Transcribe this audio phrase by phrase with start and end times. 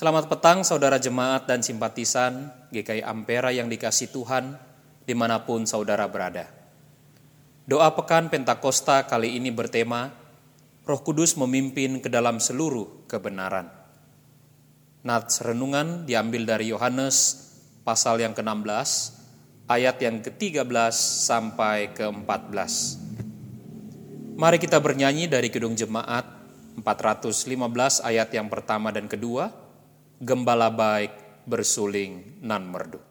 [0.00, 4.56] Selamat petang saudara jemaat dan simpatisan GKI Ampera yang dikasih Tuhan
[5.04, 6.48] di mana pun saudara berada.
[7.68, 10.08] Doa pekan Pentakosta kali ini bertema
[10.88, 13.68] Roh Kudus memimpin ke dalam seluruh kebenaran.
[15.04, 17.36] Nats renungan diambil dari Yohanes
[17.84, 18.88] pasal yang ke-16
[19.68, 20.96] ayat yang ke-13
[21.28, 22.72] sampai ke-14.
[24.40, 26.24] Mari kita bernyanyi dari Gedung Jemaat
[26.80, 29.68] 415 ayat yang pertama dan kedua
[30.20, 33.09] gembala baik bersuling nan merdu.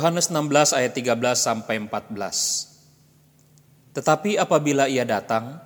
[0.00, 2.16] Yohanes 16 ayat 13 sampai 14.
[3.92, 5.60] Tetapi apabila ia datang,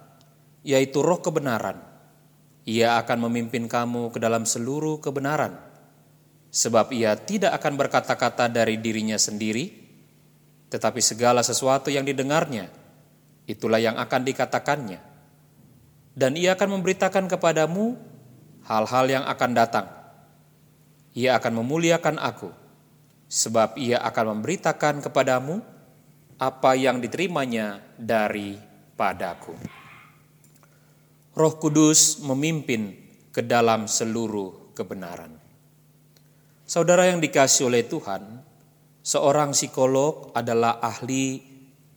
[0.66, 1.78] yaitu roh kebenaran,
[2.66, 5.54] ia akan memimpin kamu ke dalam seluruh kebenaran.
[6.50, 9.70] Sebab ia tidak akan berkata-kata dari dirinya sendiri,
[10.66, 12.74] tetapi segala sesuatu yang didengarnya,
[13.46, 14.98] itulah yang akan dikatakannya.
[16.10, 17.94] Dan ia akan memberitakan kepadamu
[18.66, 19.86] hal-hal yang akan datang.
[21.14, 22.63] Ia akan memuliakan aku
[23.28, 25.60] sebab ia akan memberitakan kepadamu
[26.38, 29.54] apa yang diterimanya daripadaku.
[31.34, 32.94] Roh Kudus memimpin
[33.34, 35.34] ke dalam seluruh kebenaran.
[36.62, 38.22] Saudara yang dikasih oleh Tuhan,
[39.02, 41.42] seorang psikolog adalah ahli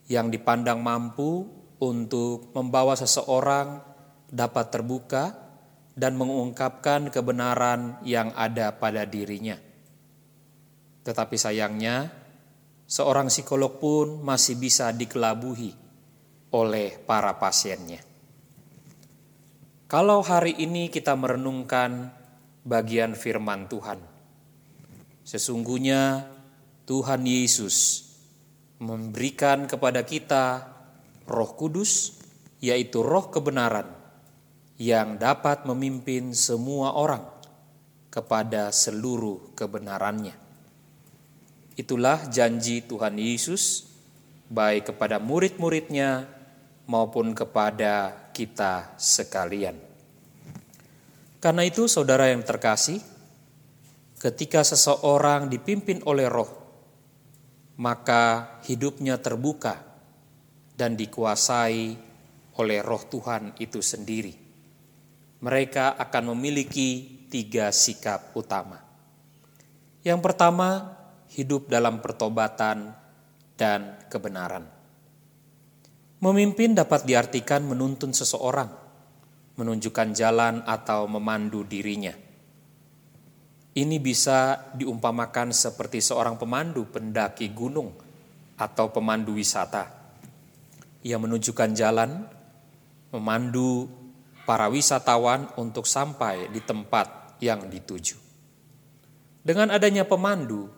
[0.10, 1.46] yang dipandang mampu
[1.78, 3.80] untuk membawa seseorang
[4.28, 5.38] dapat terbuka
[5.94, 9.67] dan mengungkapkan kebenaran yang ada pada dirinya.
[11.08, 12.12] Tetapi sayangnya,
[12.84, 15.72] seorang psikolog pun masih bisa dikelabuhi
[16.52, 18.04] oleh para pasiennya.
[19.88, 22.12] Kalau hari ini kita merenungkan
[22.68, 24.04] bagian firman Tuhan,
[25.24, 26.28] sesungguhnya
[26.84, 28.04] Tuhan Yesus
[28.84, 30.76] memberikan kepada kita
[31.24, 32.20] Roh Kudus,
[32.60, 33.88] yaitu Roh kebenaran,
[34.76, 37.24] yang dapat memimpin semua orang
[38.12, 40.47] kepada seluruh kebenarannya.
[41.78, 43.86] Itulah janji Tuhan Yesus
[44.50, 46.26] baik kepada murid-muridnya
[46.90, 49.78] maupun kepada kita sekalian.
[51.38, 52.98] Karena itu saudara yang terkasih,
[54.18, 56.50] ketika seseorang dipimpin oleh roh,
[57.78, 59.78] maka hidupnya terbuka
[60.74, 61.94] dan dikuasai
[62.58, 64.34] oleh roh Tuhan itu sendiri.
[65.46, 68.82] Mereka akan memiliki tiga sikap utama.
[70.02, 70.97] Yang pertama,
[71.34, 72.96] hidup dalam pertobatan
[73.58, 74.64] dan kebenaran.
[76.18, 78.70] Memimpin dapat diartikan menuntun seseorang,
[79.58, 82.14] menunjukkan jalan atau memandu dirinya.
[83.78, 87.94] Ini bisa diumpamakan seperti seorang pemandu pendaki gunung
[88.58, 89.86] atau pemandu wisata.
[91.06, 92.26] Ia menunjukkan jalan,
[93.14, 93.86] memandu
[94.50, 98.18] para wisatawan untuk sampai di tempat yang dituju.
[99.46, 100.74] Dengan adanya pemandu,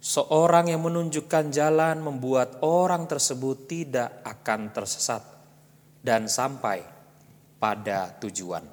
[0.00, 5.20] Seorang yang menunjukkan jalan membuat orang tersebut tidak akan tersesat
[6.00, 6.80] dan sampai
[7.60, 8.64] pada tujuan.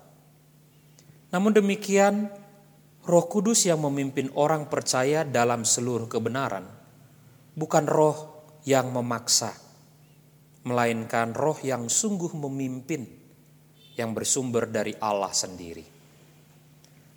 [1.27, 2.31] Namun demikian,
[3.03, 6.63] Roh Kudus yang memimpin orang percaya dalam seluruh kebenaran
[7.57, 8.17] bukan roh
[8.69, 9.49] yang memaksa,
[10.61, 13.09] melainkan roh yang sungguh memimpin
[13.97, 15.96] yang bersumber dari Allah sendiri.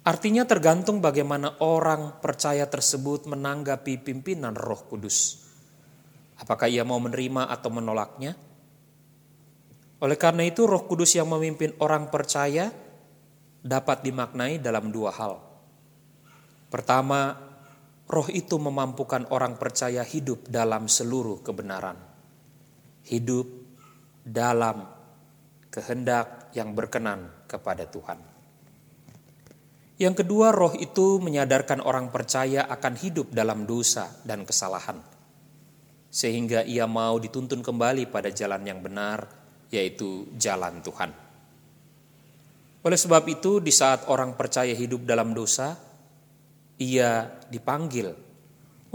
[0.00, 5.44] Artinya tergantung bagaimana orang percaya tersebut menanggapi pimpinan Roh Kudus.
[6.40, 8.32] Apakah ia mau menerima atau menolaknya?
[10.00, 12.72] Oleh karena itu, Roh Kudus yang memimpin orang percaya
[13.60, 15.36] dapat dimaknai dalam dua hal.
[16.72, 17.36] Pertama,
[18.08, 22.00] roh itu memampukan orang percaya hidup dalam seluruh kebenaran.
[23.04, 23.44] Hidup
[24.24, 24.88] dalam
[25.68, 28.29] kehendak yang berkenan kepada Tuhan.
[30.00, 34.96] Yang kedua, roh itu menyadarkan orang percaya akan hidup dalam dosa dan kesalahan,
[36.08, 39.28] sehingga ia mau dituntun kembali pada jalan yang benar,
[39.68, 41.12] yaitu jalan Tuhan.
[42.80, 45.76] Oleh sebab itu, di saat orang percaya hidup dalam dosa,
[46.80, 48.08] ia dipanggil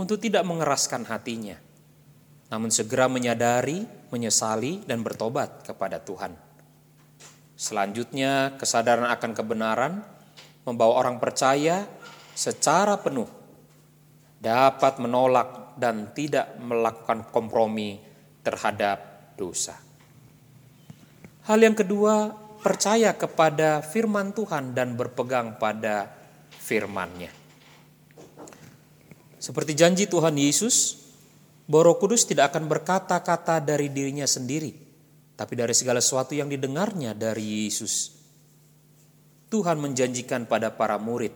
[0.01, 1.61] untuk tidak mengeraskan hatinya,
[2.49, 6.33] namun segera menyadari, menyesali, dan bertobat kepada Tuhan.
[7.53, 10.14] Selanjutnya, kesadaran akan kebenaran
[10.65, 11.85] membawa orang percaya
[12.33, 13.29] secara penuh
[14.41, 18.01] dapat menolak dan tidak melakukan kompromi
[18.41, 19.77] terhadap dosa.
[21.45, 26.09] Hal yang kedua, percaya kepada firman Tuhan dan berpegang pada
[26.49, 27.29] firman-Nya.
[29.37, 31.05] Seperti janji Tuhan Yesus,
[31.69, 34.73] Roh Kudus tidak akan berkata-kata dari dirinya sendiri,
[35.37, 38.14] tapi dari segala sesuatu yang didengarnya dari Yesus.
[39.49, 41.31] Tuhan menjanjikan pada para murid,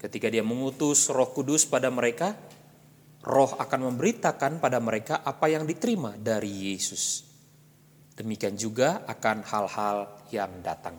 [0.00, 2.32] ketika Dia mengutus Roh Kudus pada mereka,
[3.22, 7.26] Roh akan memberitakan pada mereka apa yang diterima dari Yesus.
[8.16, 9.98] Demikian juga akan hal-hal
[10.34, 10.96] yang datang.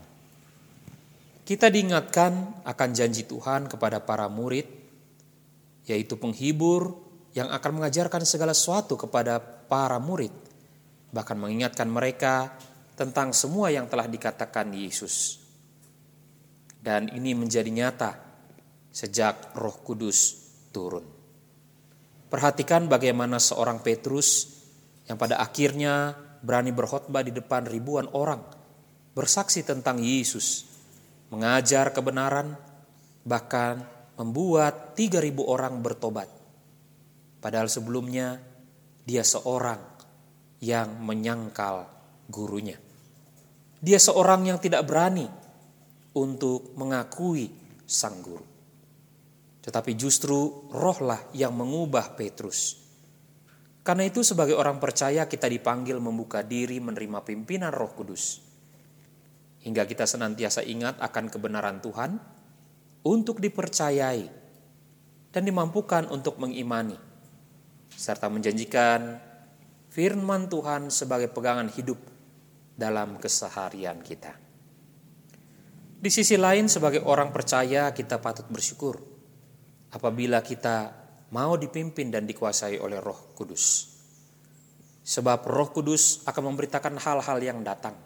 [1.43, 4.79] Kita diingatkan akan janji Tuhan kepada para murid
[5.89, 6.93] yaitu penghibur
[7.33, 10.29] yang akan mengajarkan segala sesuatu kepada para murid,
[11.09, 12.53] bahkan mengingatkan mereka
[12.93, 15.41] tentang semua yang telah dikatakan Yesus.
[16.79, 18.11] Dan ini menjadi nyata
[18.89, 20.39] sejak Roh Kudus
[20.71, 21.03] turun.
[22.29, 24.59] Perhatikan bagaimana seorang Petrus
[25.09, 28.45] yang pada akhirnya berani berkhotbah di depan ribuan orang,
[29.17, 30.69] bersaksi tentang Yesus,
[31.33, 32.53] mengajar kebenaran,
[33.25, 33.81] bahkan
[34.15, 36.29] membuat 3000 orang bertobat.
[37.39, 38.37] Padahal sebelumnya
[39.07, 39.79] dia seorang
[40.59, 41.87] yang menyangkal
[42.27, 42.75] gurunya.
[43.79, 45.38] Dia seorang yang tidak berani
[46.19, 47.47] untuk mengakui
[47.87, 48.43] sang guru.
[49.63, 52.79] Tetapi justru rohlah yang mengubah Petrus.
[53.81, 58.43] Karena itu sebagai orang percaya kita dipanggil membuka diri menerima pimpinan roh kudus.
[59.63, 62.11] Hingga kita senantiasa ingat akan kebenaran Tuhan,
[63.03, 64.27] untuk dipercayai
[65.31, 66.99] dan dimampukan untuk mengimani,
[67.95, 69.19] serta menjanjikan
[69.89, 71.99] firman Tuhan sebagai pegangan hidup
[72.75, 74.48] dalam keseharian kita.
[75.99, 79.03] Di sisi lain, sebagai orang percaya, kita patut bersyukur
[79.91, 80.95] apabila kita
[81.35, 83.91] mau dipimpin dan dikuasai oleh Roh Kudus,
[85.03, 87.99] sebab Roh Kudus akan memberitakan hal-hal yang datang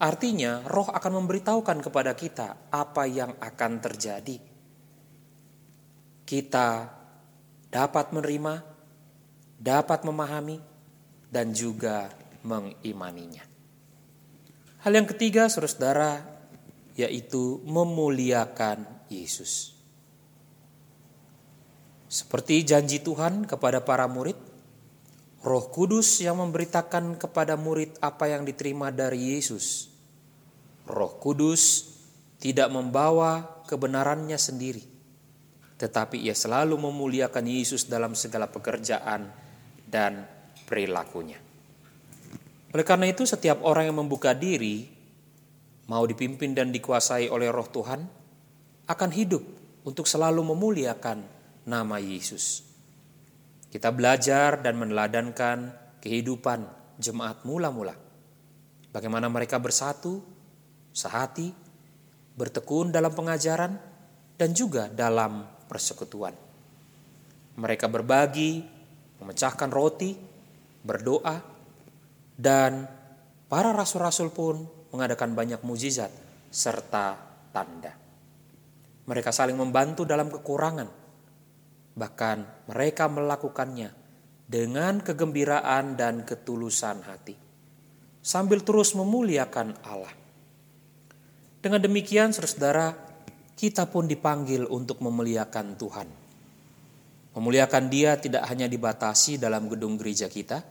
[0.00, 4.40] Artinya, roh akan memberitahukan kepada kita apa yang akan terjadi.
[6.24, 6.88] Kita
[7.68, 8.64] dapat menerima,
[9.60, 10.56] dapat memahami,
[11.28, 12.08] dan juga
[12.48, 13.44] mengimaninya.
[14.80, 16.24] Hal yang ketiga, saudara-saudara,
[17.06, 19.72] yaitu memuliakan Yesus.
[22.10, 24.36] Seperti janji Tuhan kepada para murid,
[25.40, 29.90] Roh Kudus yang memberitakan kepada murid apa yang diterima dari Yesus
[30.90, 31.94] Roh Kudus
[32.42, 34.82] tidak membawa kebenarannya sendiri,
[35.78, 39.30] tetapi ia selalu memuliakan Yesus dalam segala pekerjaan
[39.86, 40.26] dan
[40.66, 41.38] perilakunya.
[42.70, 44.86] Oleh karena itu, setiap orang yang membuka diri,
[45.90, 48.00] mau dipimpin dan dikuasai oleh Roh Tuhan,
[48.86, 49.42] akan hidup
[49.82, 51.26] untuk selalu memuliakan
[51.66, 52.62] nama Yesus.
[53.66, 55.58] Kita belajar dan meneladankan
[55.98, 56.62] kehidupan
[56.94, 57.98] jemaat mula-mula.
[58.94, 60.22] Bagaimana mereka bersatu
[60.94, 61.50] sehati,
[62.38, 63.74] bertekun dalam pengajaran,
[64.38, 66.34] dan juga dalam persekutuan.
[67.58, 68.62] Mereka berbagi,
[69.18, 70.14] memecahkan roti,
[70.86, 71.36] berdoa,
[72.34, 72.88] dan
[73.46, 76.10] para rasul-rasul pun mengadakan banyak mujizat
[76.50, 77.18] serta
[77.54, 77.94] tanda.
[79.06, 80.86] Mereka saling membantu dalam kekurangan,
[81.98, 83.90] bahkan mereka melakukannya
[84.50, 87.34] dengan kegembiraan dan ketulusan hati,
[88.22, 90.14] sambil terus memuliakan Allah.
[91.60, 92.96] Dengan demikian, saudara,
[93.54, 96.08] kita pun dipanggil untuk memuliakan Tuhan.
[97.36, 100.64] Memuliakan Dia tidak hanya dibatasi dalam gedung gereja kita,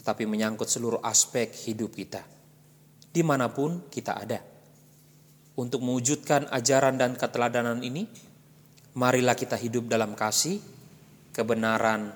[0.00, 2.22] tetapi menyangkut seluruh aspek hidup kita,
[3.12, 4.40] di mana pun kita ada.
[5.58, 8.06] Untuk mewujudkan ajaran dan keteladanan ini,
[8.94, 10.62] marilah kita hidup dalam kasih,
[11.34, 12.14] kebenaran,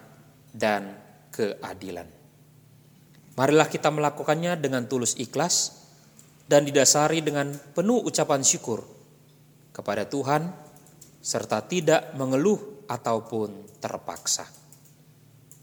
[0.55, 0.95] dan
[1.35, 2.07] keadilan.
[3.33, 5.81] Marilah kita melakukannya dengan tulus ikhlas
[6.45, 8.85] dan didasari dengan penuh ucapan syukur
[9.73, 10.53] kepada Tuhan
[11.23, 14.45] serta tidak mengeluh ataupun terpaksa.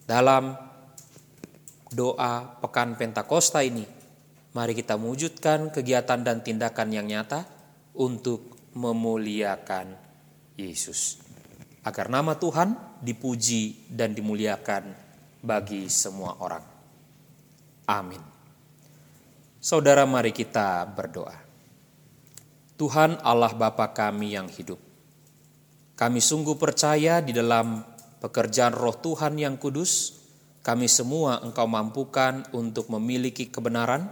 [0.10, 0.58] Dalam
[1.94, 3.99] doa pekan Pentakosta ini,
[4.54, 7.46] mari kita mewujudkan kegiatan dan tindakan yang nyata
[7.98, 9.94] untuk memuliakan
[10.56, 11.22] Yesus.
[11.86, 14.92] Agar nama Tuhan dipuji dan dimuliakan
[15.40, 16.66] bagi semua orang.
[17.90, 18.22] Amin.
[19.60, 21.36] Saudara mari kita berdoa.
[22.80, 24.80] Tuhan Allah Bapa kami yang hidup.
[26.00, 27.84] Kami sungguh percaya di dalam
[28.24, 30.16] pekerjaan roh Tuhan yang kudus,
[30.64, 34.08] kami semua engkau mampukan untuk memiliki kebenaran,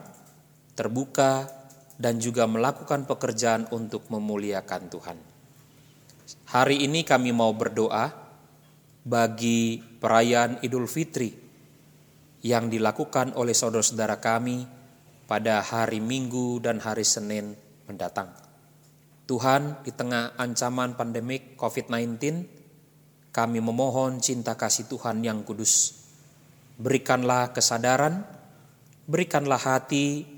[0.78, 1.50] terbuka,
[1.98, 5.18] dan juga melakukan pekerjaan untuk memuliakan Tuhan.
[6.54, 8.14] Hari ini kami mau berdoa
[9.02, 11.34] bagi perayaan Idul Fitri
[12.46, 14.62] yang dilakukan oleh saudara-saudara kami
[15.26, 17.58] pada hari Minggu dan hari Senin
[17.90, 18.30] mendatang.
[19.28, 22.16] Tuhan, di tengah ancaman pandemik COVID-19,
[23.34, 26.00] kami memohon cinta kasih Tuhan yang kudus.
[26.80, 28.24] Berikanlah kesadaran,
[29.10, 30.37] berikanlah hati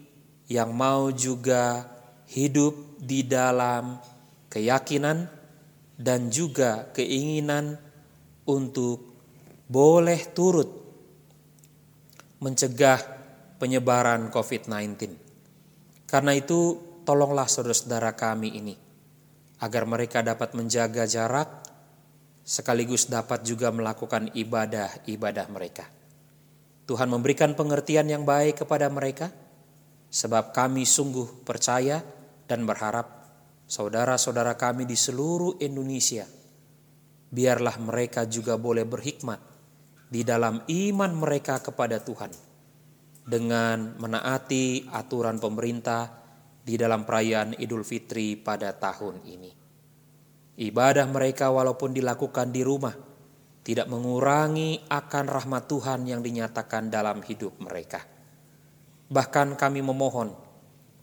[0.49, 1.85] yang mau juga
[2.33, 4.01] hidup di dalam
[4.49, 5.29] keyakinan
[5.93, 7.77] dan juga keinginan
[8.49, 9.13] untuk
[9.69, 10.69] boleh turut
[12.41, 12.97] mencegah
[13.61, 15.13] penyebaran COVID-19.
[16.09, 18.73] Karena itu, tolonglah saudara-saudara kami ini,
[19.61, 21.61] agar mereka dapat menjaga jarak,
[22.41, 25.85] sekaligus dapat juga melakukan ibadah-ibadah mereka.
[26.89, 29.29] Tuhan memberikan pengertian yang baik kepada mereka,
[30.09, 32.01] sebab kami sungguh percaya
[32.49, 33.07] dan berharap
[33.69, 36.25] saudara-saudara kami di seluruh Indonesia,
[37.29, 39.37] biarlah mereka juga boleh berhikmat
[40.09, 42.33] di dalam iman mereka kepada Tuhan
[43.29, 46.09] dengan menaati aturan pemerintah
[46.65, 49.51] di dalam perayaan Idul Fitri pada tahun ini.
[50.59, 52.97] Ibadah mereka walaupun dilakukan di rumah
[53.61, 58.18] tidak mengurangi akan rahmat Tuhan yang dinyatakan dalam hidup mereka.
[59.09, 60.29] Bahkan kami memohon,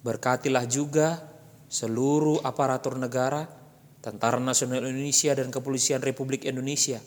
[0.07, 1.27] berkatilah juga
[1.67, 3.51] seluruh aparatur negara,
[3.99, 7.03] Tentara Nasional Indonesia dan Kepolisian Republik Indonesia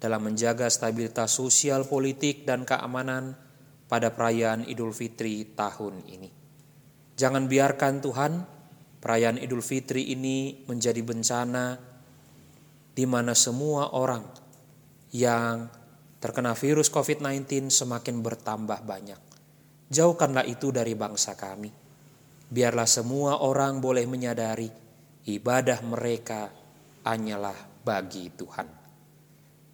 [0.00, 3.36] dalam menjaga stabilitas sosial, politik, dan keamanan
[3.84, 6.32] pada perayaan Idul Fitri tahun ini.
[7.20, 8.32] Jangan biarkan Tuhan
[9.04, 11.76] perayaan Idul Fitri ini menjadi bencana
[12.96, 14.24] di mana semua orang
[15.12, 15.68] yang
[16.16, 19.31] terkena virus COVID-19 semakin bertambah banyak.
[19.92, 21.68] Jauhkanlah itu dari bangsa kami.
[22.48, 24.72] Biarlah semua orang boleh menyadari
[25.28, 26.48] ibadah mereka
[27.04, 28.68] hanyalah bagi Tuhan.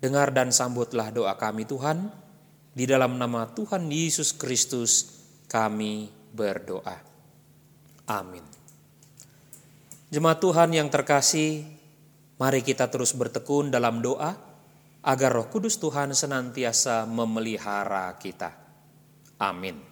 [0.02, 2.10] Dengar dan sambutlah doa kami Tuhan.
[2.75, 6.98] Di dalam nama Tuhan Yesus Kristus kami berdoa.
[8.10, 8.42] Amin.
[10.10, 11.62] Jemaat Tuhan yang terkasih,
[12.42, 14.34] mari kita terus bertekun dalam doa
[15.02, 18.54] agar Roh Kudus Tuhan senantiasa memelihara kita.
[19.38, 19.88] Amin.